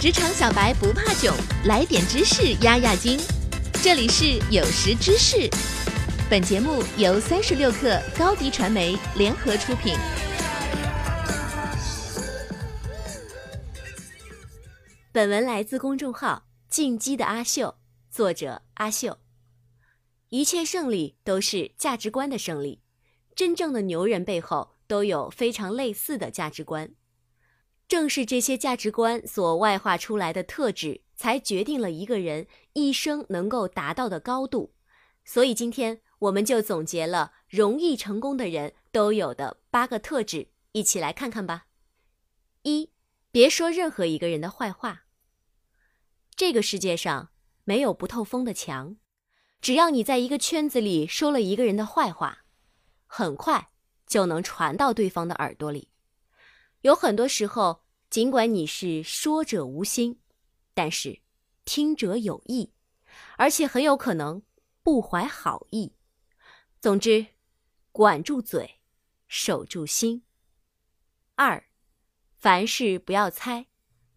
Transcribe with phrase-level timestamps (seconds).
[0.00, 3.18] 职场小白不怕囧，来点知识压压惊。
[3.82, 5.50] 这里是有识知识，
[6.30, 9.96] 本节目由三十六克高低传媒联合出品。
[15.10, 17.74] 本文来自公众号“进击的阿秀”，
[18.08, 19.18] 作者阿秀。
[20.28, 22.82] 一切胜利都是价值观的胜利，
[23.34, 26.88] 真正的牛人背后都有非常类似的价值观。
[27.88, 34.74] 正是这些价值观所外化出来的特质，才决定了一个人一生能够达到的高度。
[35.24, 41.66] 所以今天我们就总结了容易成功的人都有的八个特质，一起来看看吧。
[42.62, 42.90] 一，
[43.30, 45.04] 别说任何一个人的坏话。
[46.36, 47.30] 这个世界上
[47.64, 48.96] 没有不透风的墙，
[49.62, 52.44] 只要你在一个圈子里说了一个人的坏话，
[53.06, 53.70] 很快
[54.06, 55.88] 就能传到对方的耳朵里。
[56.82, 60.20] 有很多时候，尽管你是说者无心，
[60.74, 61.20] 但是
[61.64, 62.72] 听者有意，
[63.36, 64.42] 而且很有可能
[64.82, 65.94] 不怀好意。
[66.80, 67.26] 总之，
[67.90, 68.80] 管住嘴，
[69.26, 70.22] 守住心。
[71.34, 71.64] 二，
[72.38, 73.66] 凡事不要猜。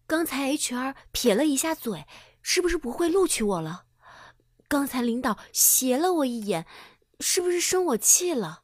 [0.06, 2.06] 刚才 HR 撇了一下嘴，
[2.42, 3.86] 是不是不会录取我了？
[4.68, 6.66] 刚才领导斜了我一眼，
[7.18, 8.62] 是不是生我气了？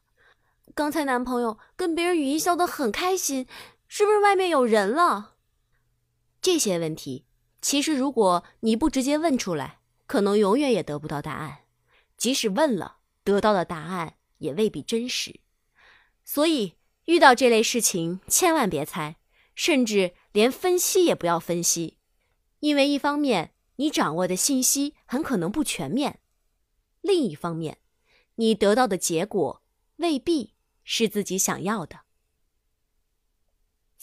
[0.73, 3.45] 刚才男朋友跟别人语音笑得很开心。
[3.91, 5.35] 是不是外面有人了？
[6.39, 7.25] 这些问题，
[7.59, 11.65] 其实如果你不直接问出来，可能永远也得不到答案；
[12.15, 15.39] 即使问了，得到的答案也未必真实。
[16.23, 19.17] 所以，遇到这类事情，千万别猜，
[19.55, 21.97] 甚至连分析也不要分析，
[22.59, 26.19] 因为一方面你掌握的信息很可能不全面，
[27.01, 27.79] 另一方面，
[28.35, 29.63] 你得到的结果
[29.95, 32.01] 未必是自己想要的。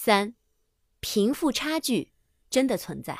[0.07, 0.37] 三，
[1.01, 2.13] 贫富差距
[2.49, 3.19] 真的存在。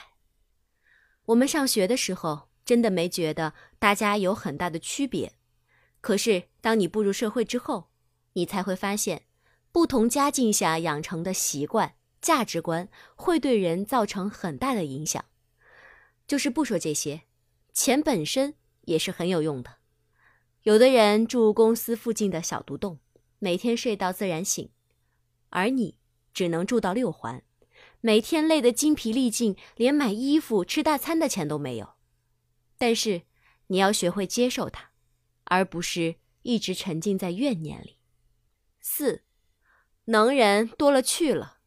[1.25, 5.33] 我们上学的时候，真的没觉得大家有很大的区别。
[6.01, 7.91] 可是，当你步入社会之后，
[8.35, 9.27] 你才会发现，
[9.73, 15.25] 不同家境下养成的习惯、价值观，会对人造成很大的影响。
[16.29, 17.23] 就是不说这些，
[17.73, 19.79] 钱本身也是很有用的。
[20.63, 23.01] 有的人住公司附近的小独栋，
[23.41, 24.71] 每天睡到自然醒，
[25.51, 25.99] 而你。
[26.37, 27.43] 只能住到六环，
[28.03, 31.95] 每天累得精疲力尽，连买衣服、吃大餐的钱都没有。
[32.77, 33.23] 但是
[33.69, 34.91] 你要学会接受它，
[35.45, 37.97] 而不是一直沉浸在怨念里。
[38.83, 39.23] 四，
[40.05, 41.61] 能人多了去了。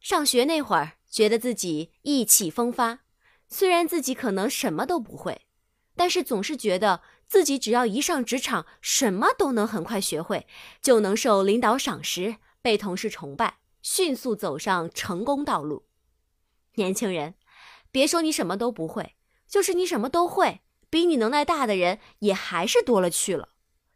[0.00, 3.00] 上学那会儿，觉得自己意气风发，
[3.46, 5.42] 虽然自己可能什么都不会，
[5.94, 10.46] 但是总是觉得自己只要一上职场，什么都能很快学会，
[10.80, 12.36] 就能受领导赏识。
[12.62, 15.86] 被同事崇拜，迅速走上成功道路。
[16.74, 17.34] 年轻人，
[17.90, 19.16] 别说你什么都不会，
[19.48, 23.50] 就是你什么都会，比你能耐大的人也还是多了去了。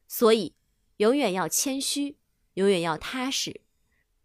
[0.09, 0.57] 所以，
[0.97, 2.19] 永远要谦虚，
[2.55, 3.61] 永远要踏实。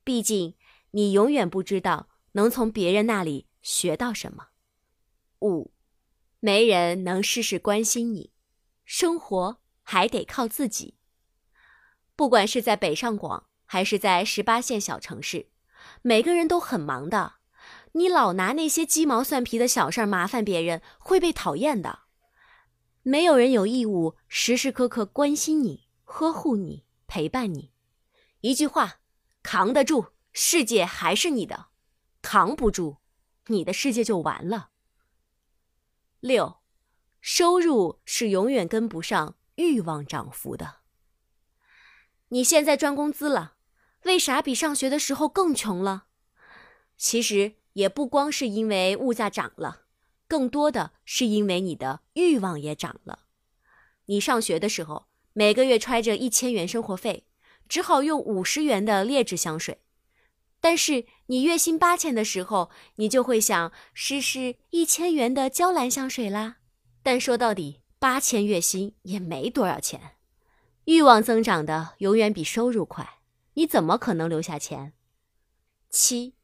[0.03, 0.55] 毕竟，
[0.91, 4.47] 你永远不知道能从别人那里学到什么。
[5.41, 5.73] 五，
[6.39, 8.31] 没人能事事关心你，
[8.85, 10.95] 生活还得靠自己。
[12.15, 13.48] 不管是在北上广。
[13.71, 15.45] 还是在十八线小城市，
[16.01, 17.33] 每个人都很忙的。
[17.91, 21.99] 你老拿那些鸡毛蒜皮的小事儿麻烦别人，会被讨厌的。
[23.03, 27.71] 没有人有义务时时刻刻关心你、呵护你、陪伴你。
[28.41, 29.01] 一句话，
[29.43, 31.67] 扛得住，世界还是你的；
[32.23, 32.97] 扛不住，
[33.45, 34.71] 你的世界就完了。
[36.21, 36.57] 六，
[37.21, 40.77] 收入是永远跟不上欲望涨幅的。
[42.29, 43.57] 你现在赚工资了。
[44.03, 46.05] 为啥比上学的时候更穷了？
[46.97, 49.81] 其实也不光是因为物价涨了，
[50.27, 53.19] 更多的是因为你的欲望也涨了。
[54.05, 57.25] 你上学的时候，每个月揣着一千元生活费，
[57.67, 59.75] 只好用五十元的劣质香水；
[60.59, 66.57] 但是你月薪八千的时候，你就会想试试一千元的娇兰香水啦。
[67.03, 70.17] 但说到底，八千月薪也没多少钱。
[70.85, 73.18] 欲望增长的永远比收入快。
[73.53, 74.93] 你怎么可能留下钱？
[75.89, 76.35] 七，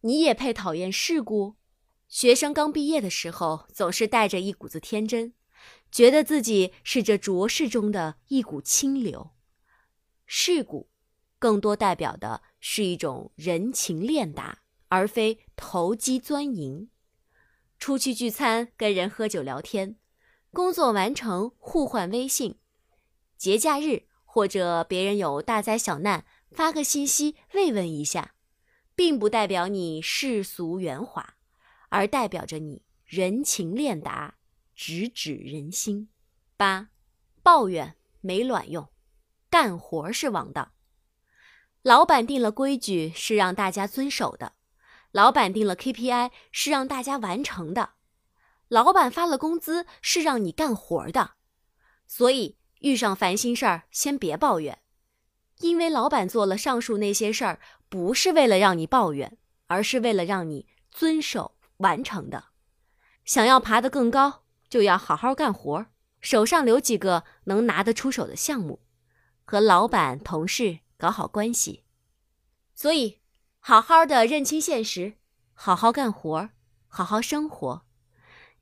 [0.00, 1.56] 你也配讨厌世故？
[2.08, 5.32] 学生刚毕业的时候，总是带着一股子天真，
[5.92, 9.30] 觉得自己是这浊世中的一股清流。
[10.26, 10.90] 世故，
[11.38, 16.90] 更多代表的是一种人情练达，而非投机钻营。
[17.78, 19.96] 出去聚餐，跟人喝酒聊天，
[20.52, 22.58] 工作完成互换微信，
[23.36, 26.24] 节假日或者别人有大灾小难。
[26.52, 28.34] 发个信息慰问一下，
[28.94, 31.34] 并不代表你世俗圆滑，
[31.90, 34.36] 而代表着你人情练达，
[34.74, 36.08] 直指人心。
[36.56, 36.88] 八，
[37.42, 38.88] 抱怨没卵用，
[39.48, 40.72] 干活是王道。
[41.82, 44.54] 老板定了规矩是让大家遵守的，
[45.12, 47.90] 老板定了 KPI 是让大家完成的，
[48.68, 51.34] 老板发了工资是让你干活的。
[52.06, 54.78] 所以遇上烦心事儿，先别抱怨，
[55.60, 59.38] 因为老板做了上述那些事儿，不是为了让你抱怨，
[59.68, 62.44] 而是为了让你遵守完成的。
[63.24, 65.86] 想要爬得更高，就要好好干活，
[66.20, 68.80] 手上留几个能拿得出手的项目，
[69.44, 70.80] 和老板、同事。
[71.00, 71.84] 搞好关系，
[72.74, 73.20] 所以
[73.58, 75.14] 好好的认清现实，
[75.54, 76.50] 好好干活，
[76.88, 77.86] 好好生活。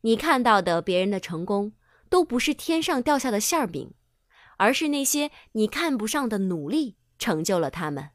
[0.02, 1.72] 你看到的别人的成功，
[2.08, 3.92] 都不是天上掉下的馅儿饼，
[4.58, 8.10] 而是那些你看不上的努力成就了他们。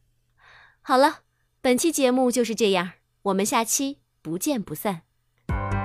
[0.81, 1.21] 好了，
[1.59, 2.91] 本期节目就是这样，
[3.23, 5.01] 我们下期不见不散。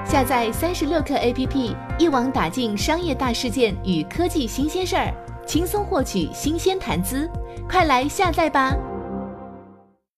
[0.05, 5.15] 下载三十六课 APP，一网打尽商业大事件与科技新鲜事儿。
[5.47, 7.27] 轻松获取新鲜谈资，
[7.69, 8.77] 快来下载吧！